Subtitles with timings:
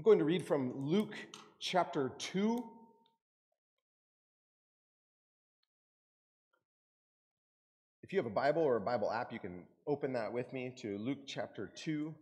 [0.00, 1.14] I'm going to read from Luke
[1.58, 2.64] chapter 2.
[8.02, 10.72] If you have a Bible or a Bible app, you can open that with me
[10.78, 12.14] to Luke chapter 2.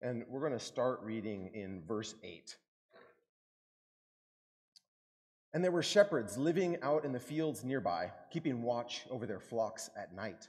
[0.00, 2.56] And we're going to start reading in verse 8.
[5.52, 9.90] And there were shepherds living out in the fields nearby, keeping watch over their flocks
[9.94, 10.48] at night.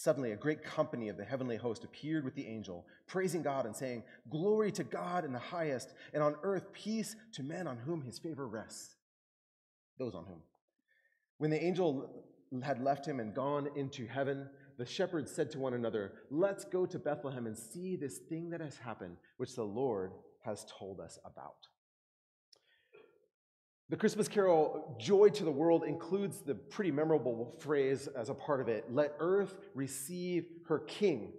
[0.00, 3.76] Suddenly, a great company of the heavenly host appeared with the angel, praising God and
[3.76, 8.00] saying, Glory to God in the highest, and on earth peace to men on whom
[8.00, 8.94] his favor rests.
[9.98, 10.40] Those on whom.
[11.36, 12.24] When the angel
[12.62, 16.86] had left him and gone into heaven, the shepherds said to one another, Let's go
[16.86, 20.12] to Bethlehem and see this thing that has happened, which the Lord
[20.46, 21.68] has told us about.
[23.90, 28.60] The Christmas carol, Joy to the World, includes the pretty memorable phrase as a part
[28.60, 31.32] of it let earth receive her king.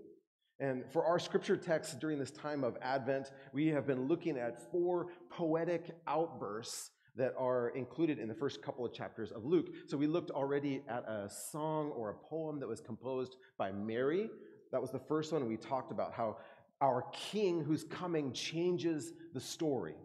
[0.59, 4.69] And for our scripture text during this time of Advent, we have been looking at
[4.69, 9.69] four poetic outbursts that are included in the first couple of chapters of Luke.
[9.87, 14.29] So we looked already at a song or a poem that was composed by Mary.
[14.73, 15.47] That was the first one.
[15.47, 16.35] We talked about how
[16.81, 19.95] our king who's coming changes the story.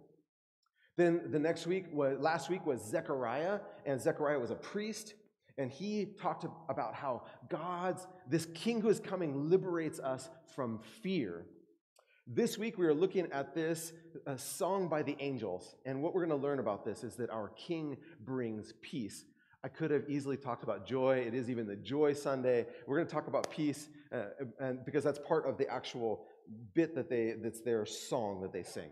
[0.97, 5.15] Then the next week was last week was Zechariah, and Zechariah was a priest,
[5.59, 11.45] and he talked about how God's this king who is coming liberates us from fear.
[12.27, 13.93] This week we are looking at this
[14.37, 17.51] song by the angels, and what we're going to learn about this is that our
[17.51, 19.27] king brings peace.
[19.63, 21.19] I could have easily talked about joy.
[21.19, 22.67] It is even the Joy Sunday.
[22.87, 24.27] We're going to talk about peace, uh,
[24.61, 26.25] and because that's part of the actual
[26.73, 28.91] bit that they that's their song that they sing.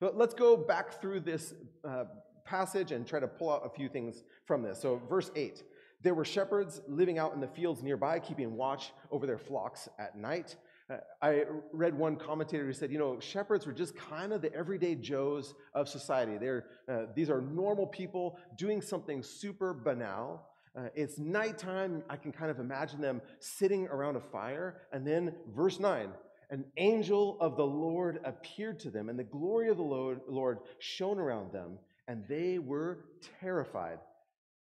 [0.00, 2.04] But let's go back through this uh,
[2.44, 4.80] passage and try to pull out a few things from this.
[4.80, 5.62] So, verse 8
[6.02, 10.16] there were shepherds living out in the fields nearby, keeping watch over their flocks at
[10.16, 10.56] night.
[10.88, 14.54] Uh, I read one commentator who said, you know, shepherds were just kind of the
[14.54, 16.38] everyday Joes of society.
[16.38, 20.46] They're, uh, these are normal people doing something super banal.
[20.76, 22.04] Uh, it's nighttime.
[22.08, 24.82] I can kind of imagine them sitting around a fire.
[24.92, 26.10] And then, verse 9
[26.50, 31.18] an angel of the Lord appeared to them, and the glory of the Lord shone
[31.18, 33.00] around them, and they were
[33.40, 33.98] terrified.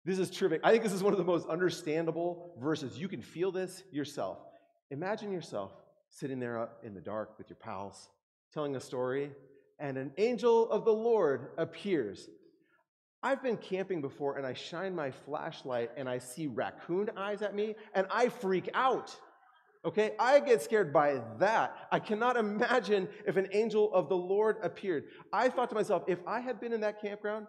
[0.05, 0.61] This is terrific.
[0.65, 2.99] I think this is one of the most understandable verses.
[2.99, 4.39] You can feel this yourself.
[4.91, 5.73] Imagine yourself
[6.09, 8.09] sitting there in the dark with your pals,
[8.53, 9.31] telling a story,
[9.79, 12.29] and an angel of the Lord appears.
[13.23, 17.55] I've been camping before and I shine my flashlight and I see raccoon eyes at
[17.55, 19.17] me and I freak out.
[19.85, 21.75] Okay, I get scared by that.
[21.93, 25.05] I cannot imagine if an angel of the Lord appeared.
[25.33, 27.47] I thought to myself, if I had been in that campground,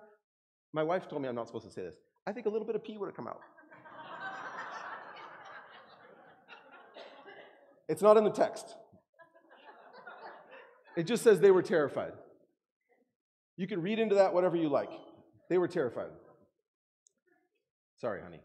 [0.71, 1.95] my wife told me I'm not supposed to say this.
[2.27, 3.39] I think a little bit of pee would have come out.
[7.87, 8.75] it's not in the text.
[10.95, 12.13] It just says they were terrified.
[13.57, 14.91] You can read into that whatever you like.
[15.49, 16.11] They were terrified.
[17.97, 18.39] Sorry, honey.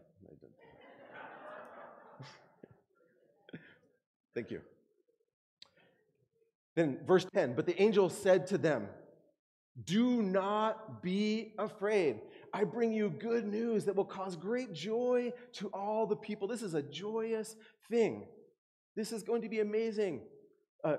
[4.35, 4.61] Thank you.
[6.75, 8.87] Then, verse 10 But the angel said to them,
[9.85, 12.19] Do not be afraid.
[12.53, 16.47] I bring you good news that will cause great joy to all the people.
[16.47, 17.55] This is a joyous
[17.89, 18.27] thing.
[18.95, 20.21] This is going to be amazing.
[20.83, 20.97] Uh,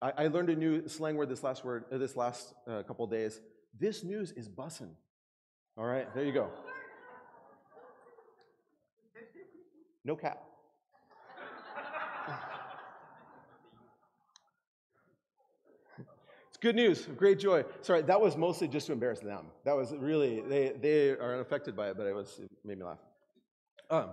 [0.00, 3.06] I, I, learned a new slang word this last word, uh, this last uh, couple
[3.06, 3.40] days.
[3.78, 4.90] This news is bussin'.
[5.76, 6.48] All right, there you go.
[10.04, 10.42] No cap.
[16.56, 17.66] It's good news, great joy.
[17.82, 19.48] Sorry, that was mostly just to embarrass them.
[19.66, 22.84] That was really, they, they are unaffected by it, but it, was, it made me
[22.84, 22.96] laugh.
[23.90, 24.08] Um,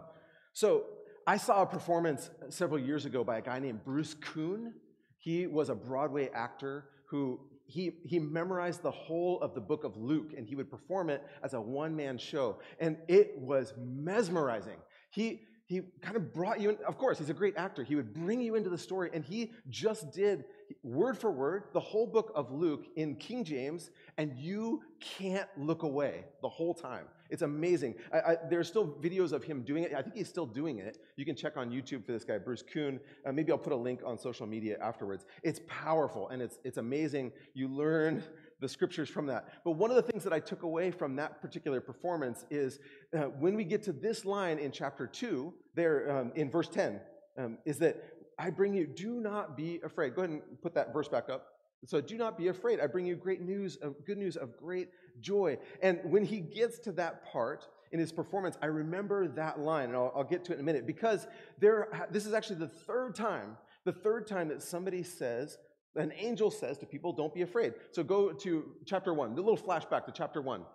[0.51, 0.83] so
[1.25, 4.73] I saw a performance several years ago by a guy named Bruce Kuhn.
[5.19, 9.95] He was a Broadway actor who he, he memorized the whole of the book of
[9.95, 12.59] Luke and he would perform it as a one man show.
[12.77, 14.79] And it was mesmerizing.
[15.11, 16.77] He, he kind of brought you in.
[16.87, 17.83] Of course, he's a great actor.
[17.83, 20.45] He would bring you into the story, and he just did
[20.83, 25.83] word for word the whole book of Luke in King James, and you can't look
[25.83, 27.05] away the whole time.
[27.29, 27.95] It's amazing.
[28.13, 29.93] I, I, there's still videos of him doing it.
[29.95, 30.99] I think he's still doing it.
[31.15, 32.99] You can check on YouTube for this guy, Bruce Kuhn.
[33.25, 35.25] Uh, maybe I'll put a link on social media afterwards.
[35.41, 37.31] It's powerful and it's, it's amazing.
[37.55, 38.23] You learn
[38.63, 39.49] the scriptures from that.
[39.65, 42.79] But one of the things that I took away from that particular performance is
[43.15, 47.01] uh, when we get to this line in chapter 2, there um, in verse 10,
[47.37, 48.01] um, is that
[48.39, 50.15] I bring you, do not be afraid.
[50.15, 51.47] Go ahead and put that verse back up.
[51.85, 52.79] So do not be afraid.
[52.79, 54.87] I bring you great news of good news of great
[55.19, 55.57] joy.
[55.81, 59.97] And when he gets to that part in his performance, I remember that line, and
[59.97, 61.27] I'll, I'll get to it in a minute because
[61.59, 61.89] there.
[62.09, 65.57] This is actually the third time, the third time that somebody says,
[65.95, 69.35] an angel says to people, "Don't be afraid." So go to chapter one.
[69.35, 70.65] The little flashback to chapter one.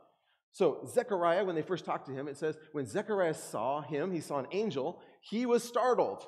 [0.53, 4.21] So Zechariah, when they first talked to him, it says when Zechariah saw him, he
[4.21, 5.03] saw an angel.
[5.21, 6.27] He was startled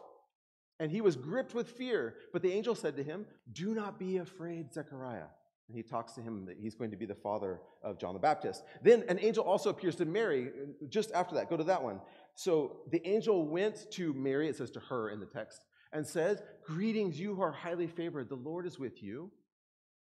[0.79, 2.15] and he was gripped with fear.
[2.33, 5.27] But the angel said to him, Do not be afraid, Zechariah.
[5.69, 8.21] And he talks to him that he's going to be the father of John the
[8.21, 8.65] Baptist.
[8.83, 11.49] Then an angel also appears to Mary uh, just after that.
[11.49, 12.01] Go to that one.
[12.35, 16.43] So the angel went to Mary, it says to her in the text, and says,
[16.65, 18.29] Greetings, you who are highly favored.
[18.29, 19.31] The Lord is with you.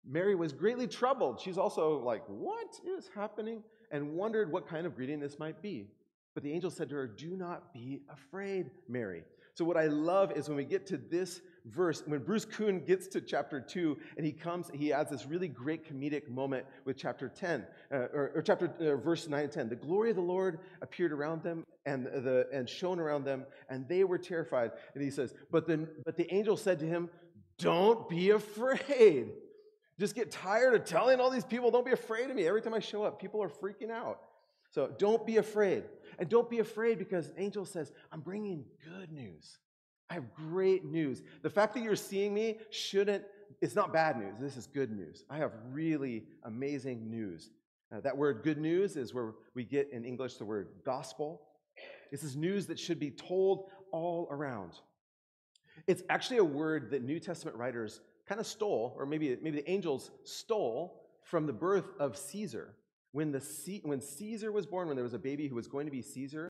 [0.05, 1.41] Mary was greatly troubled.
[1.41, 3.63] She's also like, What is happening?
[3.91, 5.89] And wondered what kind of greeting this might be.
[6.35, 9.25] But the angel said to her, Do not be afraid, Mary.
[9.55, 13.07] So, what I love is when we get to this verse, when Bruce Kuhn gets
[13.09, 17.29] to chapter 2 and he comes, he adds this really great comedic moment with chapter
[17.29, 19.69] 10, uh, or, or, chapter uh, verse 9 and 10.
[19.69, 23.89] The glory of the Lord appeared around them and, the, and shone around them, and
[23.89, 24.73] they were terrified.
[24.95, 27.11] And he says, but the, but the angel said to him,
[27.59, 29.31] Don't be afraid.
[29.99, 32.47] Just get tired of telling all these people, Don't be afraid of me.
[32.47, 34.21] Every time I show up, people are freaking out.
[34.73, 35.85] So don't be afraid.
[36.19, 39.59] And don't be afraid because angel says, I'm bringing good news.
[40.13, 41.23] I have great news.
[41.41, 43.25] The fact that you're seeing me shouldn't,
[43.63, 44.35] it's not bad news.
[44.39, 45.25] This is good news.
[45.31, 47.49] I have really amazing news.
[47.91, 51.41] Uh, that word good news is where we get in English the word gospel.
[52.11, 54.73] This is news that should be told all around.
[55.87, 59.71] It's actually a word that New Testament writers kind of stole, or maybe, maybe the
[59.71, 62.75] angels stole from the birth of Caesar.
[63.13, 63.41] When, the,
[63.85, 66.41] when Caesar was born, when there was a baby who was going to be Caesar,